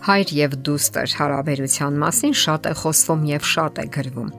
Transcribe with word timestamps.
Հայր 0.00 0.30
եւ 0.32 0.54
դուստր 0.64 1.14
հարաբերության 1.18 1.98
մասին 2.00 2.36
շատ 2.42 2.68
է 2.70 2.72
խոսվում 2.82 3.26
եւ 3.30 3.48
շատ 3.50 3.80
է 3.82 3.84
գրվում։ 3.96 4.30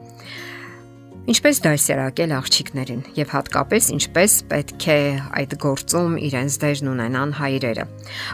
Ինչպես 1.29 1.59
դասերակել 1.61 2.31
աղջիկներին 2.33 3.01
եւ 3.13 3.29
հատկապես 3.29 3.87
ինչպես 3.93 4.35
պետք 4.49 4.85
է 4.89 4.95
այդ 5.37 5.51
գործում 5.61 6.15
իրենց 6.17 6.55
դերն 6.63 6.87
ունենան 6.91 7.33
հայրերը։ 7.37 7.83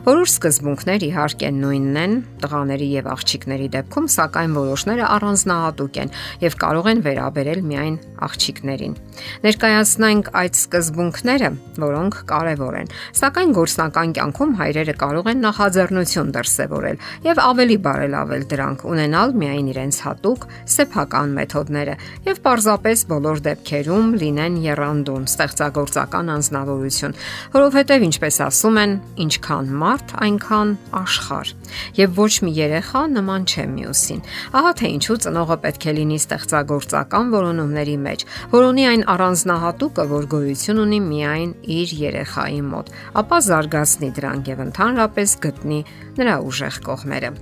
Որոշ 0.06 0.30
սկզբունքներ 0.38 1.04
իհարկե 1.10 1.50
նույնն 1.58 2.00
են 2.00 2.16
տղաների 2.48 2.88
եւ 2.94 3.10
աղջիկների 3.12 3.68
դեպքում, 3.76 4.08
սակայն 4.16 4.56
որոշները 4.56 5.10
առանձնահատուկ 5.18 6.00
են 6.00 6.14
եւ 6.48 6.56
կարող 6.64 6.88
են 6.88 7.04
վերաբերել 7.08 7.62
միայն 7.68 7.98
աղջիկներին։ 8.28 8.96
Ներկայացնենք 9.44 10.32
այդ 10.38 10.58
սկզբունքները, 10.64 11.52
որոնք 11.84 12.18
կարևոր 12.32 12.80
են, 12.88 12.92
սակայն 13.20 13.52
գործնական 13.58 14.16
կյանքում 14.16 14.56
հայրերը 14.64 14.96
կարող 15.04 15.30
են 15.34 15.44
նախաձեռնություն 15.44 16.34
դրսևորել 16.38 17.04
եւ 17.28 17.44
ավելի 17.48 17.78
բարելավել 17.88 18.48
դրանք, 18.48 18.88
ունենալ 18.88 19.36
միայն 19.44 19.72
իրենց 19.76 20.02
հատուկ 20.08 20.48
սեփական 20.78 21.36
մեթոդները 21.38 21.98
եւ 22.28 22.42
պարզապես 22.48 22.77
պարզապես 22.78 23.02
բոլոր 23.10 23.40
դեպքերում 23.42 24.10
լինեն 24.22 24.56
երանդուն, 24.62 25.24
ստեղծագործական 25.28 26.28
անznավորություն, 26.30 27.16
որովհետև 27.56 28.04
ինչպես 28.08 28.38
ասում 28.46 28.78
են, 28.82 28.94
ինչքան 29.26 29.72
մարդ, 29.82 30.14
այնքան 30.28 30.74
աշխարհ։ 31.02 31.54
Եվ 31.98 32.14
ոչ 32.18 32.34
մի 32.46 32.52
երեխա 32.58 33.02
նման 33.18 33.48
չէ 33.50 33.66
մյուսին։ 33.74 34.22
Ահա 34.62 34.72
թե 34.78 34.92
ինչու 34.98 35.18
ծնողը 35.26 35.58
պետք 35.66 35.88
է 35.88 35.94
լինի 35.98 36.20
ստեղծագործական 36.22 37.34
որոնումների 37.34 37.98
մեջ, 38.06 38.26
որ 38.54 38.68
ունի 38.68 38.86
այն 38.94 39.06
առանձնահատուկը, 39.18 40.06
որ 40.14 40.30
գոյություն 40.38 40.84
ունի 40.86 41.00
միայն 41.08 41.52
իր 41.78 41.96
երեխայի 42.08 42.62
մոտ, 42.68 42.94
ապա 43.24 43.38
զարգացնի 43.48 44.12
դրանք 44.22 44.52
եւ 44.54 44.62
ընդհանրապես 44.68 45.38
գտնի 45.48 45.82
նրա 46.22 46.36
ուժեղ 46.52 46.82
կողմերը։ 46.88 47.34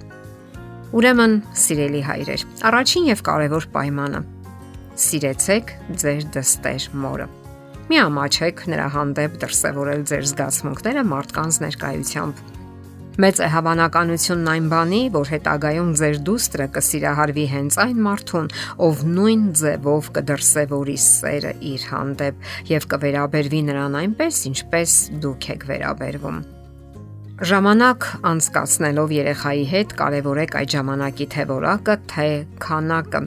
Ուրեմն, 0.95 1.33
սիրելի 1.59 2.01
հայրեր, 2.07 2.47
առաջին 2.71 3.11
եւ 3.11 3.25
կարևոր 3.25 3.69
պայմանը 3.75 4.21
Սիրեցեք 4.95 5.71
ձեր 5.99 6.21
դստեր 6.31 6.83
մորը։ 7.03 7.25
Մի 7.89 7.97
ամաչեք 7.99 8.61
նրա 8.71 8.85
հանդեպ 8.93 9.33
դրսևորել 9.41 10.05
ձեր 10.07 10.23
զգացմունքները 10.29 11.03
մարդկանց 11.09 11.57
ներկայությամբ։ 11.65 12.39
Մեծ 13.25 13.41
է 13.43 13.49
հավանականությունն 13.51 14.49
այն 14.53 14.71
բանի, 14.71 15.01
որ 15.17 15.33
հետագայում 15.35 15.91
ձեր 15.99 16.17
դուստրը 16.31 16.69
կսիրահարվի 16.79 17.45
հենց 17.51 17.79
այն 17.85 18.01
մարդուն, 18.07 18.49
ով 18.87 19.05
նույն 19.19 19.45
ձևով 19.59 20.11
կդրսևորի 20.17 20.99
սերը 21.11 21.55
իր 21.75 21.87
հանդեպ 21.91 22.51
եւ 22.71 22.91
կվերաբերվի 22.95 23.63
նրան 23.71 24.03
այնպես, 24.05 24.43
ինչպես 24.55 24.99
դուք 25.27 25.49
եք 25.55 25.71
վերաբերվում։ 25.75 26.43
Ժամանակ 27.35 28.05
անցկացնելով 28.29 29.09
երեխայի 29.11 29.63
հետ 29.67 29.93
կարևորեք 29.99 30.53
այդ 30.55 30.69
ժամանակի 30.71 31.25
թե 31.33 31.43
որակը, 31.49 31.95
թե 32.11 32.27
քանակը։ 32.63 33.19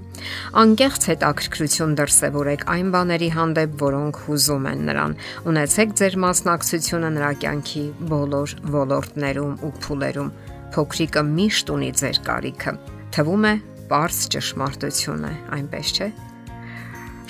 Անկեղծ 0.63 1.05
հետաքրքրություն 1.11 1.93
դրսևորեք 1.99 2.65
այն 2.73 2.93
բաների 2.95 3.29
հանդեպ, 3.35 3.75
որոնք 3.83 4.21
հուզում 4.29 4.69
են 4.71 4.81
նրան։ 4.89 5.17
Ունեցեք 5.53 5.93
ձեր 6.01 6.17
մասնակցությունը 6.25 7.11
նրա 7.19 7.31
կյանքի 7.45 7.85
բոլոր 8.15 8.57
ոլորտներում 8.79 9.55
ու 9.69 9.73
փուլերում։ 9.85 10.33
Փոքրիկը 10.73 11.27
միշտ 11.29 11.75
ունի 11.77 11.93
ձեր 12.01 12.23
կարիքը։ 12.33 12.77
Թվում 13.13 13.45
է, 13.45 13.55
པարս 13.93 14.25
ճշմարտություն 14.33 15.29
է, 15.29 15.37
այնպես 15.61 15.95
չէ։ 16.01 16.11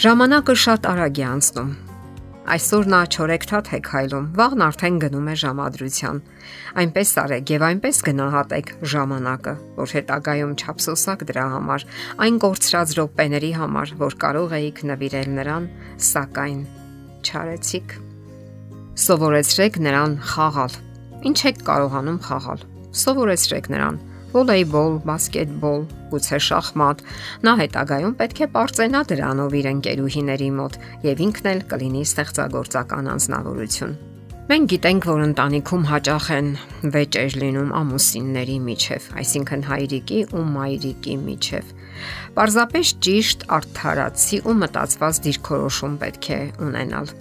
Ժամանակը 0.07 0.59
շատ 0.63 0.91
արագ 0.95 1.23
է 1.27 1.29
անցնում 1.35 1.77
Այսօր 2.49 2.87
նա 2.89 2.99
չորեքթաթ 3.13 3.67
է 3.77 3.79
քայլում, 3.85 4.27
վաղն 4.39 4.63
արդեն 4.65 4.95
գնում 5.03 5.27
է 5.29 5.35
ժամադրության։ 5.43 6.21
Այնպես 6.81 7.11
արեք 7.23 7.51
եւ 7.53 7.65
այնպես 7.69 7.99
գնահատեք 8.07 8.71
ժամանակը, 8.93 9.55
որ 9.77 9.93
հետագայում 9.99 10.55
չափսոսակ 10.57 11.25
դրա 11.29 11.45
համար, 11.55 11.85
այն 12.25 12.41
կորցրած 12.45 12.95
րոպեների 12.99 13.53
համար, 13.59 13.95
որ 14.01 14.17
կարող 14.25 14.57
էիք 14.59 14.83
նվիրել 14.89 15.31
նրան, 15.37 15.69
սակայն 16.09 16.61
չարեցիք։ 17.29 17.97
Սովորեցրեք 19.05 19.81
նրան 19.85 20.19
խաղալ։ 20.33 20.81
Ինչ 21.29 21.39
եք 21.53 21.65
կարողանում 21.69 22.21
խաղալ։ 22.33 22.65
Սովորեցրեք 23.05 23.73
նրան 23.77 24.01
վոլեյբոլ, 24.39 24.93
բասկետբոլ, 25.09 25.81
գուցե 26.13 26.39
շախմատ։ 26.47 27.01
Նա 27.49 27.55
հետագայում 27.63 28.15
պետք 28.21 28.43
է 28.47 28.51
ողջենա 28.55 29.01
դրանով 29.13 29.57
իր 29.63 29.71
ընկերուհիների 29.73 30.51
մոտ 30.61 30.79
եւ 31.09 31.25
ինքն 31.27 31.51
էլ 31.55 31.65
կլինի 31.73 32.05
ստեղծագործական 32.13 33.11
անznավորություն։ 33.17 33.99
Մենք 34.49 34.69
գիտենք, 34.73 35.07
որ 35.11 35.23
ընտանիքում 35.27 35.83
հաճախ 35.91 36.27
են 36.33 36.47
վեճեր 36.95 37.35
լինում 37.41 37.73
ամուսինների 37.77 38.55
միջև, 38.65 39.09
այսինքն 39.21 39.65
հայրիկի 39.69 40.21
ու 40.39 40.45
մայրիկի 40.55 41.17
միջև։ 41.25 41.75
Պարզապես 42.39 42.93
ճիշտ 43.05 43.45
արդարացի 43.59 44.41
ու 44.49 44.55
մտածված 44.63 45.21
դիրքորոշում 45.29 46.01
պետք 46.01 46.31
է 46.33 46.41
ունենալ։ 46.65 47.13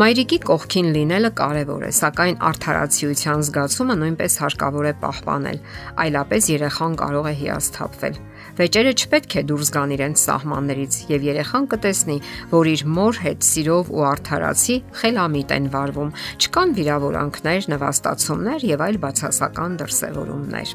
Մայրիկի 0.00 0.38
կողքին 0.48 0.90
լինելը 0.96 1.32
կարևոր 1.42 1.84
է, 1.84 1.92
սակայն 2.00 2.40
արդարացիության 2.52 3.46
զգացումը 3.52 3.98
նույնպես 4.00 4.38
հարկավոր 4.46 4.88
է 4.88 4.94
պահպանել, 5.04 5.62
այլապես 6.08 6.52
երեխան 6.56 7.00
կարող 7.04 7.28
է 7.28 7.34
հիասթափվել 7.42 8.20
Վեճերը 8.58 8.92
չպետք 8.92 9.36
է 9.40 9.42
դուրս 9.48 9.72
գան 9.76 9.92
իրենց 9.96 10.22
սահմաններից 10.26 10.96
եւ 11.12 11.26
երեխան 11.28 11.66
կտեսնի, 11.72 12.16
որ 12.52 12.70
իր 12.72 12.84
մոր 12.98 13.20
հետ 13.24 13.46
սիրով 13.48 13.92
ու 13.92 14.06
արդարացի 14.12 14.76
խելամիտ 15.00 15.54
են 15.56 15.68
վարվում։ 15.72 16.14
Չկան 16.42 16.74
վիրավորանքներ, 16.78 17.68
նվաստացումներ 17.72 18.66
եւ 18.72 18.86
այլ 18.86 18.98
բացասական 19.02 19.78
դրսևորումներ։ 19.82 20.74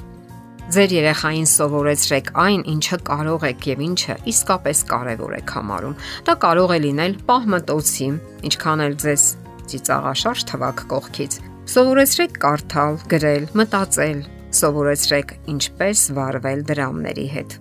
Ձեր 0.68 0.94
երեխային 0.98 1.46
սովորեցրեք 1.48 2.32
այն, 2.44 2.64
ինչը 2.74 2.98
կարող 3.08 3.44
եք 3.48 3.68
եւ 3.72 3.84
ինչը 3.86 4.16
իսկապես 4.34 4.82
կարեւոր 4.90 5.36
եք 5.38 5.54
համարում։ 5.56 5.96
Դա 6.28 6.34
կարող 6.44 6.74
է 6.76 6.80
լինել 6.84 7.16
պահմտոցի, 7.30 8.10
ինչքան 8.52 8.84
էլ 8.88 8.98
ձեզ 9.08 9.28
ծիծաղաշարժ 9.72 10.44
թվակ 10.52 10.84
կողքից։ 10.92 11.40
Սովորեցրեք 11.72 12.42
կարդալ, 12.44 13.00
գրել, 13.16 13.48
մտածել, 13.60 14.20
սովորեցրեք 14.56 15.36
ինչպես 15.54 16.08
վարվել 16.18 16.66
դրամների 16.72 17.28
հետ։ 17.36 17.56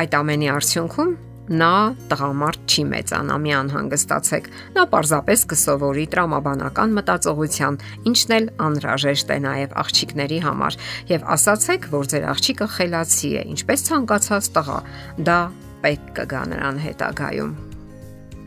Այդ 0.00 0.16
ամենի 0.20 0.48
արդյունքում 0.54 1.12
նա 1.50 1.70
տղամարդ 2.10 2.60
չի 2.70 2.82
մեծանա, 2.90 3.36
մի 3.42 3.52
անհանգստացեք։ 3.58 4.44
Նա 4.76 4.84
պարզապես 4.92 5.40
կսովորի 5.50 6.04
տրամաբանական 6.12 6.92
մտածողության, 6.98 7.78
ինչն 8.10 8.34
էլ 8.36 8.46
անհրաժեշտ 8.66 9.32
է 9.34 9.38
նաև 9.46 9.74
աղջիկների 9.82 10.38
համար, 10.46 10.78
եւ 11.10 11.26
ասացեք, 11.34 11.88
որ 11.90 12.10
ձեր 12.14 12.28
աղջիկը 12.34 12.68
խելացի 12.76 13.32
է, 13.34 13.42
ինչպես 13.56 13.84
ցանկացած 13.90 14.50
տղա։ 14.60 14.78
Դա 15.26 15.40
պետք 15.82 16.14
կգա 16.20 16.44
նրան 16.54 16.80
հետագայում։ 16.86 17.52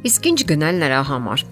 Իսկ 0.07 0.31
ինչ 0.31 0.39
գնել 0.53 0.81
նրա 0.83 1.01
համար։ 1.11 1.43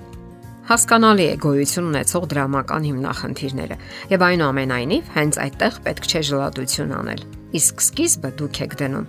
Հասկանալի 0.72 1.24
է 1.28 1.32
գոյություն 1.44 1.88
ունեցող 1.90 2.26
դրամական 2.32 2.86
հիմնախնդիրները, 2.88 3.76
եւ 4.08 4.22
այնուամենայնիվ 4.24 5.08
հենց 5.18 5.38
այդտեղ 5.44 5.78
պետք 5.84 6.06
չէ 6.08 6.20
ժլատություն 6.32 6.94
անել 6.96 7.24
իսկ 7.60 7.82
սկիզբը 7.84 8.30
դուք 8.40 8.60
եք 8.64 8.76
դնում։ 8.80 9.08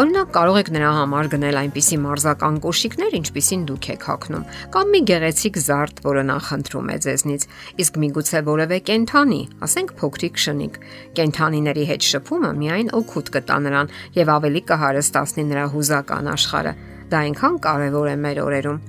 Օրինակ 0.00 0.30
կարող 0.34 0.56
եք 0.58 0.70
նրա 0.74 0.88
համար 0.96 1.28
գնել 1.34 1.58
այնպիսի 1.60 1.98
մարզական 2.02 2.56
կոշիկներ, 2.64 3.14
ինչպիսին 3.20 3.62
դուք 3.68 3.86
եք 3.94 4.06
հագնում, 4.10 4.48
կամ 4.74 4.90
մի 4.90 5.00
գեղեցիկ 5.10 5.60
զարդ, 5.62 6.02
որը 6.02 6.24
նա 6.34 6.38
խնդրում 6.48 6.90
է 6.90 6.96
ձեզնից, 7.04 7.46
իսկ 7.84 8.00
միգուցե 8.02 8.40
որևէ 8.50 8.78
կենթանի, 8.90 9.42
ասենք 9.68 9.94
փոքրիկ 10.02 10.42
շնիկ։ 10.44 10.80
Կենթանիների 11.20 11.84
հետ 11.94 12.08
շփումը 12.10 12.50
միայն 12.64 12.90
օգուտ 12.98 13.30
կտա 13.38 13.60
նրան 13.68 13.94
եւ 14.18 14.34
ավելի 14.34 14.64
կհարստացնի 14.74 15.46
նրա 15.54 15.68
հուզական 15.78 16.34
աշխարհը։ 16.34 16.74
Դա 17.14 17.22
այնքան 17.28 17.62
կարևոր 17.68 18.10
է 18.10 18.18
մեր 18.24 18.42
օրերում 18.48 18.82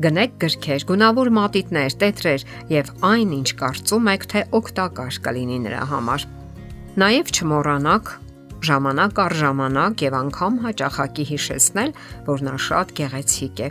գնեք 0.00 0.36
գրքեր, 0.40 0.84
գունավոր 0.88 1.30
մատիտներ, 1.36 1.96
տետրեր 2.00 2.44
եւ 2.72 2.90
այն 3.12 3.32
ինչ 3.42 3.48
կարծում 3.60 4.10
եք, 4.12 4.26
թե 4.32 4.44
օգտակար 4.56 5.18
կլինի 5.26 5.58
նրա 5.68 5.84
համար։ 5.92 6.26
Նաև 7.02 7.32
չմոռանաք 7.36 8.12
ժամանակ 8.62 9.20
առ 9.22 9.34
ժամանակ 9.42 10.02
եւ 10.06 10.16
անգամ 10.22 10.58
հաճախակի 10.62 11.24
հիշեցնել, 11.32 11.96
որ 12.28 12.44
նա 12.46 12.54
շատ 12.62 12.92
գեղեցիկ 12.98 13.62
է։ 13.66 13.68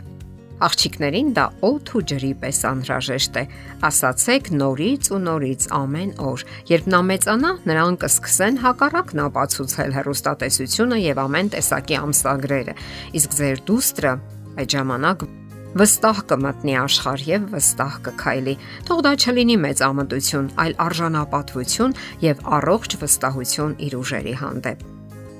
Աղջիկներին 0.62 1.30
դա 1.34 1.44
օդ 1.66 1.88
ու 1.98 2.02
ջրի 2.12 2.32
պես 2.38 2.58
անհրաժեշտ 2.70 3.38
է։ 3.40 3.44
Ասացեք 3.88 4.50
նորից 4.60 5.08
ու 5.10 5.20
նորից 5.26 5.66
ամեն 5.74 6.12
օր։ 6.22 6.44
Երբ 6.70 6.86
նա 6.92 7.00
մեծանա, 7.08 7.52
նրան 7.66 7.98
կսկսեն 8.04 8.60
հակառակն 8.62 9.24
ապացուցել 9.26 9.96
հերոստատեսությունը 9.98 11.02
եւ 11.02 11.22
ամեն 11.26 11.52
տեսակի 11.56 11.98
ամսագրերը։ 12.02 12.76
Իսկ 13.18 13.38
ձեր 13.42 13.64
դուստրը 13.72 14.14
այդ 14.62 14.76
ժամանակ 14.76 15.26
վստահ 15.80 16.18
կմտնի 16.28 16.74
աշխարհ 16.82 17.22
եւ 17.28 17.44
վստահ 17.54 17.94
կքայլի։ 18.06 18.54
Թող 18.88 18.98
դա 19.06 19.12
չլինի 19.22 19.56
մեծ 19.62 19.82
ամտություն, 19.86 20.50
այլ 20.64 20.74
արժանապատվություն 20.86 21.96
եւ 22.26 22.42
առողջ 22.58 22.96
վստահություն 23.02 23.72
իր 23.86 23.96
ուժերի 24.02 24.34
հանդեպ։ 24.42 24.84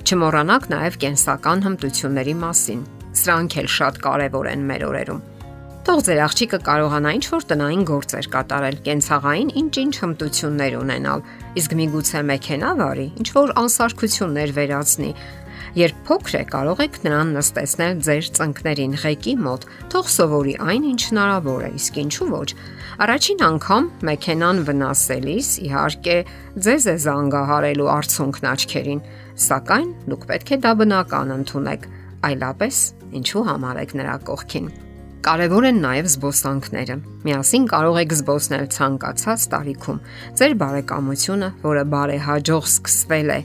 Չմոռանաք 0.03 0.71
նաեւ 0.73 0.97
կենսական 1.05 1.67
հմտությունների 1.69 2.35
մասին։ 2.47 2.81
Սրանք 3.23 3.59
էլ 3.63 3.69
շատ 3.77 4.01
կարեւոր 4.09 4.49
են 4.57 4.67
մեր 4.73 4.89
օրերում։ 4.89 5.23
Թող 5.83 6.01
ձեր 6.07 6.19
աղջիկը 6.23 6.59
կարողանա 6.63 7.13
ինչ-որ 7.17 7.45
տնային 7.51 7.81
գործեր 7.89 8.27
կատարել, 8.31 8.77
կենցաղային 8.87 9.49
ինչ-ինչ 9.63 9.95
հմտություններ 9.99 10.77
ունենալ, 10.79 11.25
իսկ 11.59 11.75
միգուցե 11.81 12.21
մեքենա 12.29 12.71
վարի, 12.79 13.07
ինչ-որ 13.23 13.55
անսարքություններ 13.63 14.53
վերացնի, 14.59 15.11
Երբ 15.73 16.01
փոքր 16.05 16.35
է, 16.37 16.41
կարող 16.53 16.81
եք 16.85 16.97
նրան 17.01 17.31
նստեցնել 17.33 18.01
ձեր 18.05 18.27
ծնկներին 18.37 18.97
ղեկի 19.03 19.33
մոտ, 19.41 19.63
թող 19.95 20.11
սովորի 20.13 20.55
այն, 20.61 20.85
ինչ 20.91 21.01
հնարավոր 21.09 21.65
է, 21.65 21.71
իսկ 21.81 21.99
ինչու 22.03 22.29
ոչ։ 22.29 22.49
Առաջին 23.07 23.43
անգամ 23.49 23.89
մեքենան 24.11 24.63
վնասելիս, 24.69 25.51
իհարկե, 25.65 26.19
ձեզ 26.69 26.91
է 26.93 26.97
զանգահարելու 27.09 27.91
արցունքն 27.97 28.53
աչքերին, 28.53 29.05
սակայն 29.49 29.91
դուք 30.13 30.31
պետք 30.31 30.53
է 30.53 30.63
դա 30.69 30.77
բնական 30.83 31.37
ընդունեք, 31.41 31.91
այլապես 32.29 32.87
ինչու 33.23 33.49
համարեք 33.49 34.01
նրա 34.03 34.17
կողքին։ 34.29 34.92
Կարևոր 35.23 35.67
են 35.69 35.77
նաև 35.79 36.07
զբոսանքները։ 36.11 36.95
Միասին 37.23 37.67
կարող 37.71 37.99
եք 38.01 38.15
զբոսնել 38.19 38.65
ցանկացած 38.75 39.45
տարիքում։ 39.53 40.01
Ձեր 40.41 40.55
բարեկամությունը, 40.63 41.51
որը 41.63 41.85
բարեհաջող 41.93 42.67
սկսվել 42.67 43.31
է 43.31 43.39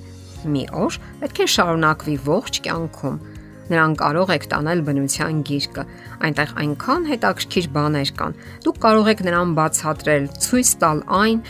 մի 0.58 0.64
օր, 0.82 0.98
պետք 1.22 1.44
է 1.46 1.48
շարունակվի 1.54 2.18
ողջ 2.26 2.60
կյանքում։ 2.66 3.22
Նրան 3.70 3.96
կարող 4.02 4.36
եք 4.38 4.50
տանել 4.58 4.84
բնության 4.90 5.42
գիրկը։ 5.54 5.88
Այնտեղ 6.26 6.54
այնքան 6.66 7.10
հետաքրքիր 7.14 7.72
բաներ 7.78 8.14
կան։ 8.18 8.38
Դուք 8.66 8.84
կարող 8.88 9.10
եք 9.14 9.26
նրան 9.28 9.58
բացատրել, 9.62 10.30
ցույց 10.48 10.70
տալ 10.82 11.04
այն, 11.22 11.42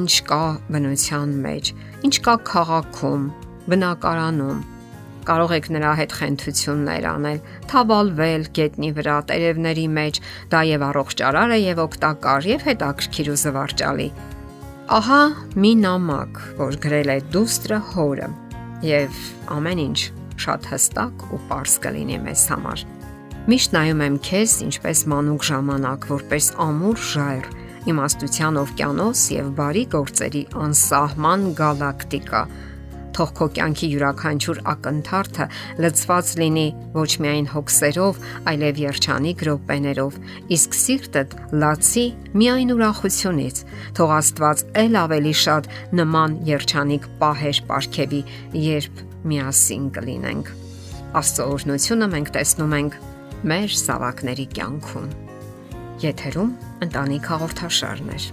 ինչ 0.00 0.12
կա 0.32 0.44
բնության 0.72 1.40
մեջ, 1.44 1.74
ինչ 2.08 2.14
կա 2.24 2.36
քաղաքում, 2.54 3.26
բնակարանում 3.68 4.70
կարող 5.28 5.52
եք 5.56 5.68
նրա 5.74 5.92
հետ 6.00 6.14
խենթություններ 6.18 7.06
անել, 7.10 7.40
թավալվել 7.70 8.44
գետնի 8.58 8.90
վրա, 8.98 9.16
տերևների 9.30 9.86
մեջ, 9.98 10.20
դա 10.52 10.60
եւ 10.70 10.84
առողջարար 10.88 11.54
է 11.54 11.58
եւ 11.64 11.82
օգտակար 11.84 12.48
եւ 12.50 12.66
հետաքրքիր 12.68 13.30
ու 13.34 13.38
զվարճալի։ 13.44 14.08
Ահա 14.94 15.22
մի 15.64 15.72
նամակ, 15.80 16.42
որ 16.60 16.78
գրել 16.84 17.10
է 17.14 17.18
դուստրը 17.32 17.80
հորը 17.94 18.28
եւ 18.84 19.20
ամեն 19.54 19.80
ինչ 19.84 19.98
շատ 20.44 20.68
հստակ 20.74 21.24
ու 21.32 21.40
པարս 21.48 21.76
կլինի 21.84 22.18
մեզ 22.24 22.42
համար։ 22.52 22.84
Միշտ 23.44 23.74
նայում 23.76 24.02
եմ 24.04 24.14
քեզ 24.24 24.52
ինչպես 24.64 25.00
մանուկ 25.12 25.46
ժամանակ, 25.48 26.06
որպես 26.10 26.46
ամուր 26.64 27.00
ժայռ, 27.14 27.48
իմաստության 27.92 28.60
օվկիանոս 28.62 29.24
եւ 29.34 29.48
բարի 29.58 29.82
գործերի 29.92 30.42
անսահման 30.64 31.42
գալակտիկա 31.58 32.42
թող 33.14 33.30
քո 33.38 33.46
կյանքի 33.56 33.88
յուրաքանչյուր 33.94 34.60
ակընթարթը 34.72 35.46
լցված 35.84 36.30
լինի 36.40 36.66
ոչ 36.94 37.10
միայն 37.24 37.48
հոգսերով, 37.54 38.20
այլև 38.50 38.80
երջանիկ 38.84 39.44
րոպեներով, 39.48 40.18
իսկ 40.56 40.78
սիրտդ 40.80 41.36
լացի 41.62 42.06
միայն 42.42 42.74
ուրախությունից։ 42.74 43.62
Թող 43.98 44.14
Աստված 44.18 44.64
ել 44.84 45.00
ավելի 45.04 45.34
շատ 45.44 45.70
նման 46.00 46.38
երջանիկ 46.50 47.08
պահեր 47.22 47.62
ապարգևի, 47.64 48.22
երբ 48.64 49.02
միասին 49.30 49.90
կլինենք։ 49.96 50.54
Աստծո 51.18 51.50
օրհնությունը 51.54 52.08
մենք 52.14 52.32
տեսնում 52.34 52.78
ենք 52.78 52.96
մեր 53.50 53.76
զավակների 53.84 54.46
կյանքում։ 54.58 55.12
Եթերում 56.04 56.56
ընտանիք 56.88 57.30
հաղորդաշարներ։ 57.34 58.32